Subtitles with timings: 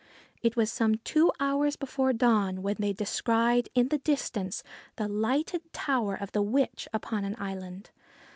[0.41, 4.63] It was some two hours before dawn when they descried, in the distance,
[4.95, 7.91] the lighted tower of the witch, upon an island.